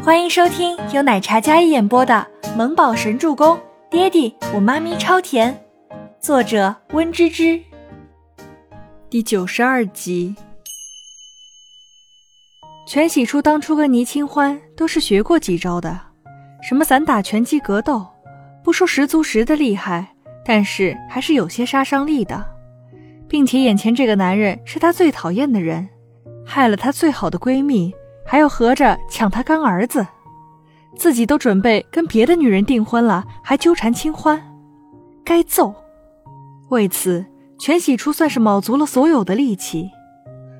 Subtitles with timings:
[0.00, 3.56] 欢迎收听由奶茶嘉一演播的《萌宝神助攻》，
[3.90, 5.60] 爹地我妈咪超甜，
[6.20, 7.60] 作者温芝芝。
[9.10, 10.36] 第九十二集。
[12.86, 16.00] 全喜初当初跟倪清欢都是学过几招的，
[16.62, 18.06] 什么散打、拳击、格斗，
[18.62, 22.42] 不说十足十的厉害，但是还是有些杀伤力的，
[23.28, 25.88] 并且眼前这个男人是她最讨厌的人，
[26.46, 27.92] 害了她最好的闺蜜。
[28.28, 30.06] 还要合着抢他干儿子，
[30.94, 34.38] 自己都准备跟别的女人订婚了，还纠缠清欢，
[35.24, 35.74] 该揍！
[36.68, 37.24] 为此，
[37.58, 39.88] 全喜初算是卯足了所有的力气。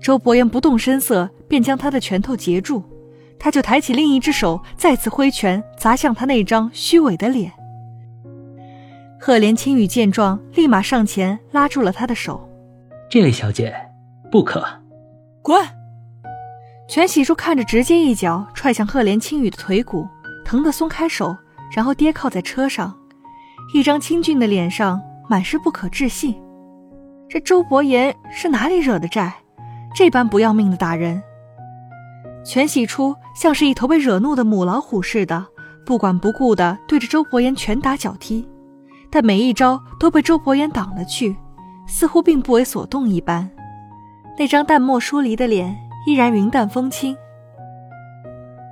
[0.00, 2.82] 周伯言不动声色，便将他的拳头截住，
[3.38, 7.52] 他就抬起另一只手，再次挥拳砸向他那张虚伪的脸。
[9.20, 12.48] 赫连青羽见状，立马上前拉住了他的手
[13.10, 13.74] ：“这位小姐，
[14.32, 14.64] 不可，
[15.42, 15.62] 滚！”
[16.90, 20.08] 全喜初看着，直接一脚踹向赫连青羽的腿骨，
[20.44, 21.36] 疼得松开手，
[21.70, 22.92] 然后跌靠在车上，
[23.72, 26.34] 一张清俊的脸上满是不可置信。
[27.28, 29.32] 这周伯言是哪里惹的债，
[29.94, 31.22] 这般不要命的打人？
[32.44, 35.46] 全喜初像是一头被惹怒的母老虎似的，
[35.86, 38.44] 不管不顾的对着周伯言拳打脚踢，
[39.08, 41.36] 但每一招都被周伯言挡了去，
[41.86, 43.48] 似乎并不为所动一般。
[44.36, 45.78] 那张淡漠疏离的脸。
[46.06, 47.16] 依然云淡风轻。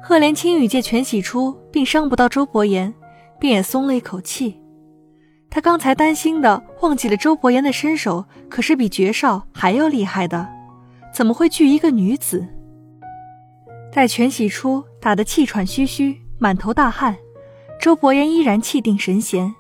[0.03, 2.95] 赫连青羽见全喜初并伤不到周伯言，
[3.39, 4.61] 便也松了一口气。
[5.51, 10.49] 他刚才担心的忘记了周伯言的身手可是比绝少还要厉害的，
[11.13, 12.47] 怎么会惧一个女子？
[13.91, 17.17] 待全喜初打得气喘吁吁、满头大汗，
[17.81, 19.55] 周伯言依然气定神闲。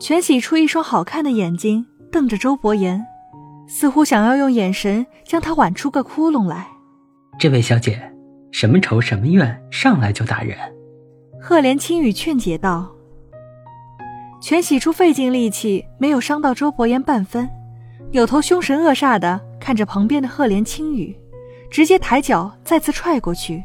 [0.00, 3.06] 全喜初一双好看的眼睛瞪着周伯言，
[3.68, 6.71] 似乎想要用眼神将他剜出个窟窿来。
[7.38, 8.00] 这位小姐，
[8.52, 10.56] 什么仇什么怨，上来就打人？
[11.40, 12.88] 赫连青羽劝解道。
[14.40, 17.48] 全喜出费尽力气，没有伤到周伯言半分，
[18.12, 21.16] 扭头凶神恶煞的看着旁边的赫连青羽，
[21.70, 23.64] 直接抬脚再次踹过去。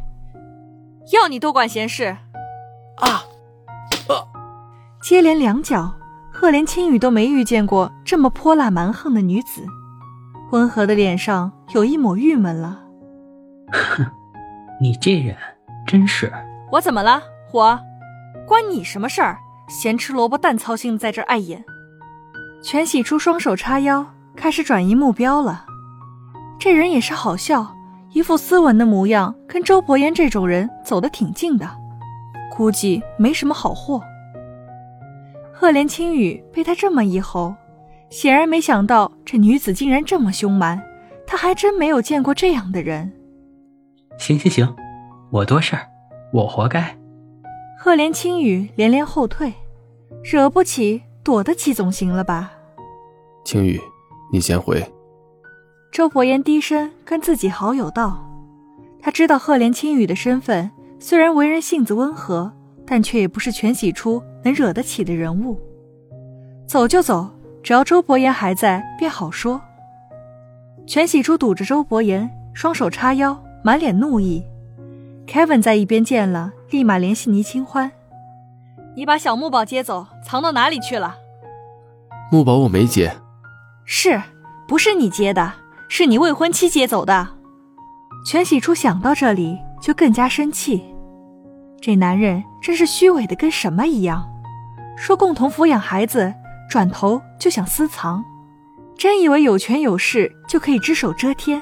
[1.13, 2.17] 要你多管闲事！
[2.97, 3.23] 啊！
[5.01, 5.93] 接连两脚，
[6.31, 9.63] 赫连青雨都没遇见过这么泼辣蛮横的女子，
[10.51, 12.86] 温和的脸上有一抹郁闷了。
[13.71, 14.05] 哼，
[14.81, 15.35] 你这人
[15.85, 16.31] 真是……
[16.71, 17.21] 我怎么了？
[17.53, 17.79] 我
[18.45, 19.37] 关你什么事儿？
[19.67, 21.63] 咸吃萝卜淡操心，在这碍眼。
[22.63, 24.05] 全喜初双手叉腰，
[24.35, 25.65] 开始转移目标了。
[26.59, 27.75] 这人也是好笑，
[28.11, 31.69] 一副斯文的模样，跟周伯言这种人走得挺近的，
[32.55, 34.01] 估计没什么好货。
[35.53, 37.55] 赫连青羽被他这么一吼，
[38.09, 40.81] 显然没想到这女子竟然这么凶蛮，
[41.25, 43.11] 他还真没有见过这样的人。
[44.17, 44.75] 行行行，
[45.31, 45.87] 我多事儿，
[46.33, 46.97] 我活该。
[47.79, 49.53] 赫连青羽连连后退，
[50.23, 52.51] 惹不起躲得起总行了吧？
[53.45, 53.79] 青羽，
[54.33, 54.83] 你先回。
[55.91, 58.27] 周伯言低声跟自己好友道
[59.01, 62.51] ：“他知道赫连青羽的身份，虽然为人性子温和，
[62.85, 65.59] 但却也不是全喜初能惹得起的人物。
[66.67, 67.29] 走就走，
[67.63, 69.61] 只要周伯言还在，便好说。”
[70.85, 73.41] 全喜初堵着周伯言，双手叉腰。
[73.67, 74.45] 满脸怒意
[75.27, 77.91] ，Kevin 在一边见了，立马联系倪清欢
[78.95, 81.17] ：“你把小木宝接走，藏到哪里去了？”
[82.31, 83.13] 木宝我没接，
[83.83, 84.21] 是
[84.69, 85.53] 不是你接的？
[85.89, 87.27] 是你未婚妻接走的。
[88.25, 90.81] 全喜初想到这里就更加生气，
[91.81, 94.25] 这男人真是虚伪的跟什么一样，
[94.95, 96.33] 说共同抚养孩子，
[96.69, 98.23] 转头就想私藏，
[98.97, 101.61] 真以为有权有势就可以只手遮天？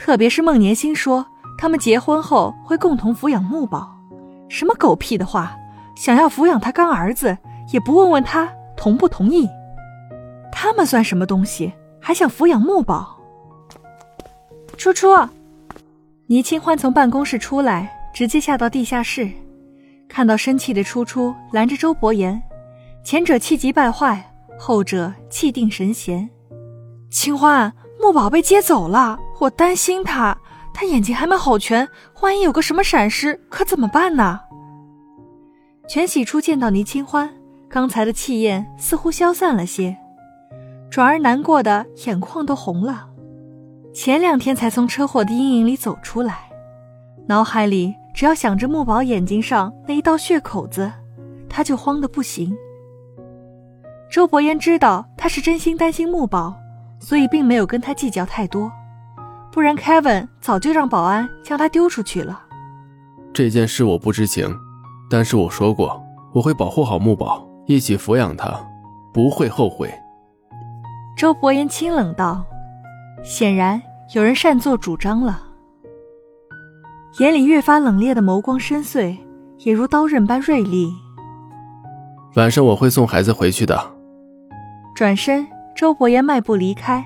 [0.00, 1.26] 特别是孟年星说
[1.58, 3.94] 他们结婚后会共同抚养木宝，
[4.48, 5.54] 什么狗屁的话！
[5.94, 7.36] 想要抚养他干儿子，
[7.70, 9.46] 也不问问他同不同意。
[10.50, 13.14] 他们算什么东西，还想抚养木宝？
[14.78, 15.14] 初初，
[16.28, 19.30] 倪清欢从办公室出来，直接下到地下室，
[20.08, 22.42] 看到生气的初初拦着周伯言，
[23.04, 26.30] 前者气急败坏，后者气定神闲。
[27.10, 27.70] 清欢。
[28.02, 30.36] 木宝被接走了，我担心他，
[30.74, 31.88] 他眼睛还没好全，
[32.20, 34.38] 万一有个什么闪失，可怎么办呢？
[35.88, 37.28] 全喜初见到倪清欢，
[37.68, 39.96] 刚才的气焰似乎消散了些，
[40.90, 43.08] 转而难过的眼眶都红了。
[43.94, 46.50] 前两天才从车祸的阴影里走出来，
[47.26, 50.92] 脑海里只要想着木宝眼睛上那一道血口子，
[51.48, 52.54] 他就慌得不行。
[54.10, 56.54] 周伯言知道他是真心担心木宝。
[57.02, 58.70] 所以并没有跟他计较太多，
[59.52, 62.40] 不然 Kevin 早就让保安将他丢出去了。
[63.32, 64.54] 这件事我不知情，
[65.10, 66.00] 但是我说过
[66.32, 68.52] 我会保护好木宝，一起抚养他，
[69.12, 69.92] 不会后悔。
[71.16, 72.44] 周伯言清冷道
[73.22, 73.80] ：“显然
[74.14, 75.42] 有人擅作主张了。”
[77.18, 79.16] 眼里越发冷冽的眸光深邃，
[79.58, 80.92] 也如刀刃般锐利。
[82.36, 83.76] 晚上我会送孩子回去的。
[84.94, 87.04] 转身，周伯言迈步离开，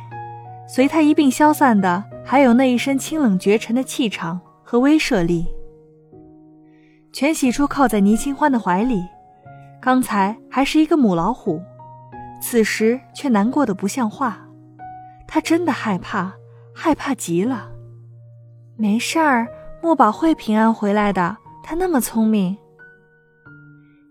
[0.68, 5.46] 随他一并消散的还有那一身清冷绝尘的气场和威慑力。
[7.12, 9.04] 全喜初靠在倪清欢的怀里，
[9.80, 11.60] 刚才还是一个母老虎，
[12.40, 14.40] 此时却难过的不像话。
[15.28, 16.32] 他真的害怕，
[16.74, 17.70] 害怕极了。
[18.76, 19.46] 没事儿。
[19.82, 22.56] 木宝会平安回来的，他那么聪明。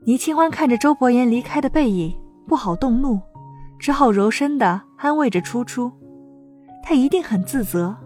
[0.06, 2.16] 倪清欢看着周伯言离开的背影，
[2.48, 3.20] 不好动怒，
[3.80, 5.92] 只好柔声的安慰着初初。
[6.84, 7.98] 他一定很自责，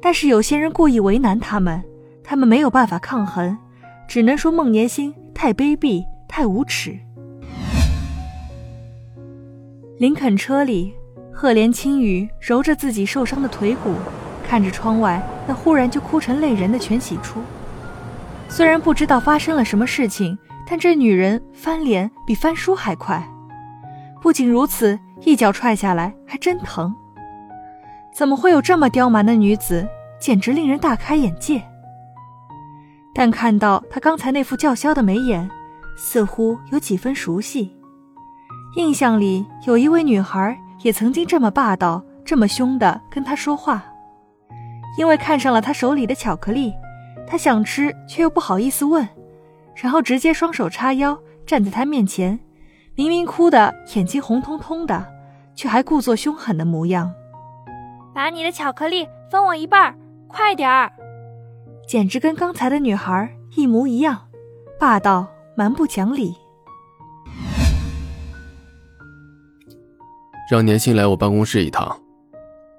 [0.00, 1.82] 但是有些人故意为难他们，
[2.22, 3.56] 他们没有办法抗衡，
[4.06, 6.98] 只能说孟年星太卑鄙，太无耻。
[9.98, 10.94] 林肯车里，
[11.32, 13.94] 赫连青雨揉着自己受伤的腿骨。
[14.46, 17.40] 看着窗外那忽然就哭成泪人的全喜初，
[18.48, 23.22] 虽然不知道发生了什么事情，但这女人翻脸比翻书还快。
[24.22, 26.94] 不仅如此，一脚踹下来还真疼。
[28.18, 29.88] 怎么会有这么刁蛮的女子？
[30.18, 31.62] 简直令人大开眼界。
[33.14, 35.48] 但看到她刚才那副叫嚣的眉眼，
[35.96, 37.72] 似乎有几分熟悉。
[38.74, 43.84] 印象里有一位女孩也曾经这么霸道、这么凶的跟她说话。
[44.98, 46.74] 因为看上了他手里的巧克力，
[47.24, 49.08] 他想吃却又不好意思问，
[49.76, 51.16] 然后直接双手叉腰
[51.46, 52.36] 站在他面前，
[52.96, 55.06] 明明哭的眼睛红彤彤的，
[55.54, 57.08] 却还故作凶狠的模样。
[58.18, 60.90] 把你的巧克力分我一半，快点儿！
[61.86, 64.26] 简直跟刚才的女孩一模一样，
[64.76, 66.34] 霸道蛮不讲理。
[70.50, 71.96] 让年薪来我办公室一趟。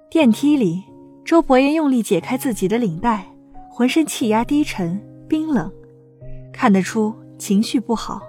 [0.09, 0.83] 电梯里。
[1.24, 3.24] 周伯言用力解开自己的领带，
[3.71, 5.71] 浑身气压低沉、冰冷，
[6.51, 8.19] 看得出情绪不好。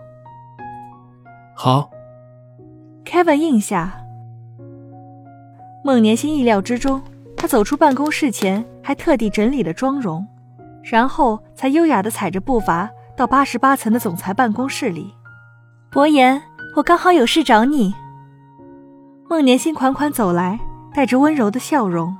[1.57, 1.91] 好
[3.05, 4.01] ，Kevin 应下。
[5.83, 7.01] 孟年心意料之中，
[7.37, 10.27] 他走出办公室前还特地整理了妆容，
[10.83, 15.15] 然后才优雅的踩着步伐到八十八层的总裁办公室里。
[15.91, 16.43] 伯言，
[16.77, 17.95] 我刚好有事找你。
[19.29, 20.59] 孟年心款款走来，
[20.93, 22.15] 带着温柔的笑容。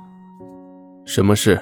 [1.05, 1.61] 什么事？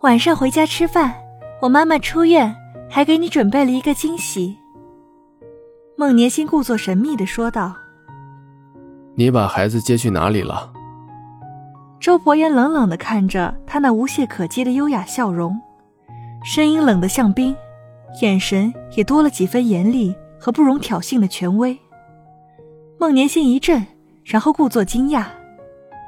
[0.00, 1.14] 晚上回家吃饭，
[1.62, 2.54] 我妈妈出院，
[2.90, 4.58] 还给你准备了一个惊喜。
[5.96, 7.74] 孟年心故作神秘的说道
[9.16, 10.72] ：“你把孩子接去哪里了？”
[11.98, 15.60] 周伯言冷冷的看着他那无懈可击的优雅笑容，
[16.44, 17.56] 声音冷得像冰，
[18.22, 21.76] 眼神也多了几分严厉和不容挑衅的权威。
[22.98, 23.84] 孟年心一震，
[24.24, 25.24] 然后故作惊讶：“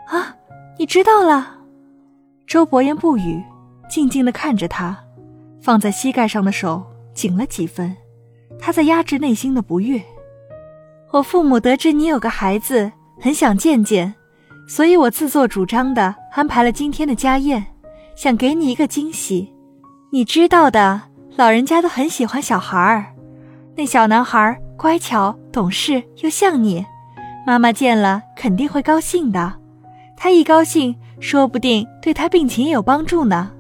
[0.09, 0.37] 啊！”
[0.79, 1.57] 你知道了，
[2.47, 3.43] 周伯言不语，
[3.91, 4.97] 静静的看着他，
[5.61, 7.97] 放在膝盖上的手紧了几分，
[8.61, 10.01] 他在压制内心的不悦。
[11.11, 14.15] 我父母得知你有个孩子，很想见见，
[14.69, 17.67] 所以我自作主张的安排了今天的家宴，
[18.17, 19.53] 想给你一个惊喜。
[20.11, 21.03] 你知道的，
[21.37, 23.07] 老人家都很喜欢小孩儿，
[23.77, 26.85] 那小男孩乖巧懂事又像你，
[27.47, 29.55] 妈妈见了肯定会高兴的。
[30.17, 33.53] 他一高兴，说不定对他病情也有帮助呢。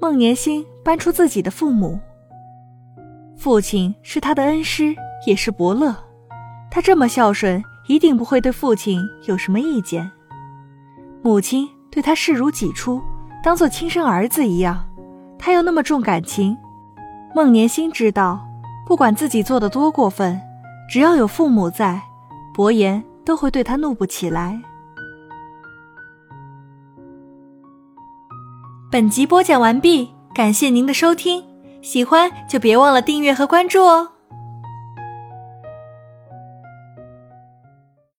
[0.00, 1.98] 孟年星搬出自己的父母，
[3.36, 4.94] 父亲是他的恩师，
[5.26, 5.96] 也是伯乐。
[6.70, 10.10] 他这么孝顺，一定不会对父亲有什么意见。
[11.22, 13.02] 母亲对他视如己出，
[13.42, 14.86] 当做亲生儿子一样。
[15.38, 16.56] 他又那么重感情，
[17.34, 18.46] 孟年心知道，
[18.86, 20.40] 不管自己做的多过分，
[20.90, 22.00] 只要有父母在，
[22.54, 24.60] 伯言都会对他怒不起来。
[28.90, 31.44] 本集播讲完毕，感谢您的收听，
[31.82, 34.12] 喜欢就别忘了订阅和关注哦。